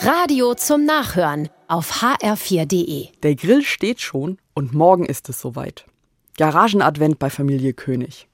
[0.00, 3.08] Radio zum Nachhören auf hr4.de.
[3.24, 5.86] Der Grill steht schon und morgen ist es soweit.
[6.36, 8.28] Garagenadvent bei Familie König.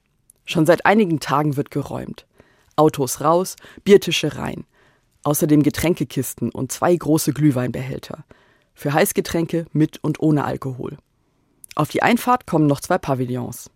[0.45, 2.27] Schon seit einigen Tagen wird geräumt.
[2.75, 4.65] Autos raus, Biertische rein.
[5.23, 8.25] Außerdem Getränkekisten und zwei große Glühweinbehälter.
[8.75, 10.97] Für Heißgetränke mit und ohne Alkohol.
[11.73, 13.71] Auf die Einfahrt kommen noch zwei Pavillons.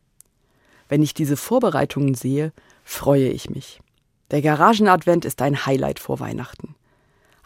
[0.89, 2.53] Wenn ich diese Vorbereitungen sehe,
[2.83, 3.79] freue ich mich.
[4.29, 6.75] Der Garagenadvent ist ein Highlight vor Weihnachten.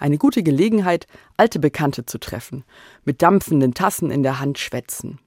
[0.04, 1.08] Eine gute Gelegenheit,
[1.38, 2.66] alte Bekannte zu treffen,
[3.06, 5.18] mit dampfenden Tassen in der Hand schwätzen.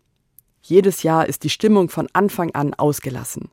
[0.61, 3.49] Jedes Jahr ist die Stimmung von Anfang an ausgelassen.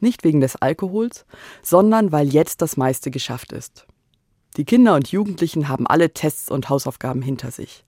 [0.00, 1.24] Nicht wegen des Alkohols,
[1.62, 3.86] sondern weil jetzt das meiste geschafft ist.
[4.56, 7.84] Die Kinder und Jugendlichen haben alle Tests und Hausaufgaben hinter sich.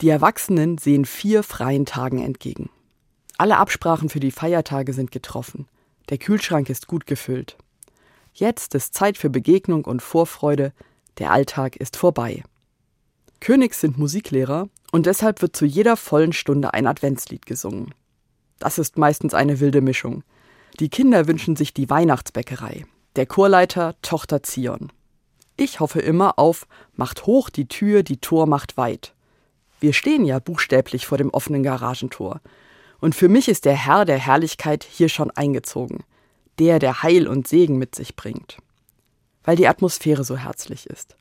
[0.00, 2.70] Die Erwachsenen sehen vier freien Tagen entgegen.
[3.36, 5.68] Alle Absprachen für die Feiertage sind getroffen.
[6.08, 7.58] Der Kühlschrank ist gut gefüllt.
[8.32, 10.72] Jetzt ist Zeit für Begegnung und Vorfreude,
[11.18, 12.42] der Alltag ist vorbei.
[13.40, 17.94] Königs sind Musiklehrer und deshalb wird zu jeder vollen Stunde ein Adventslied gesungen.
[18.58, 20.22] Das ist meistens eine wilde Mischung.
[20.78, 22.84] Die Kinder wünschen sich die Weihnachtsbäckerei,
[23.16, 24.92] der Chorleiter Tochter Zion.
[25.56, 29.14] Ich hoffe immer auf Macht hoch die Tür, die Tor macht weit.
[29.80, 32.40] Wir stehen ja buchstäblich vor dem offenen Garagentor.
[33.00, 36.04] Und für mich ist der Herr der Herrlichkeit hier schon eingezogen.
[36.58, 38.58] Der, der Heil und Segen mit sich bringt
[39.44, 41.16] weil die Atmosphäre so herzlich ist.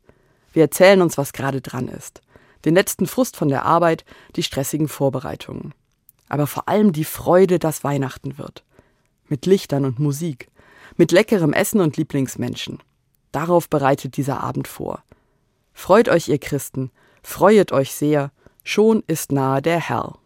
[0.53, 2.21] Wir erzählen uns, was gerade dran ist.
[2.65, 4.03] Den letzten Frust von der Arbeit,
[4.35, 5.73] die stressigen Vorbereitungen.
[6.27, 8.63] Aber vor allem die Freude, dass Weihnachten wird.
[9.27, 10.49] Mit Lichtern und Musik.
[10.97, 12.79] Mit leckerem Essen und Lieblingsmenschen.
[13.31, 15.03] Darauf bereitet dieser Abend vor.
[15.73, 16.91] Freut euch, ihr Christen,
[17.23, 18.31] freuet euch sehr,
[18.63, 20.18] schon ist nahe der Herr.